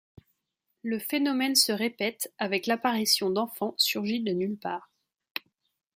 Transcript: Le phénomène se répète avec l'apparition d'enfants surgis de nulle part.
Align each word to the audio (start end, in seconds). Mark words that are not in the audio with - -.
Le 0.81 0.97
phénomène 0.97 1.53
se 1.53 1.71
répète 1.71 2.33
avec 2.39 2.65
l'apparition 2.65 3.29
d'enfants 3.29 3.75
surgis 3.77 4.19
de 4.23 4.31
nulle 4.33 4.57
part. 4.57 4.89